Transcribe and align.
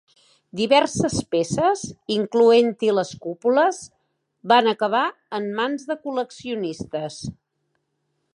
Diverses 0.59 1.17
peces, 1.35 1.83
incloent-hi 2.15 2.89
les 3.01 3.11
cúpules, 3.27 3.83
van 4.53 4.71
acabar 4.73 5.05
en 5.41 5.47
mans 5.61 5.87
de 5.93 6.01
col·leccionistes. 6.09 7.21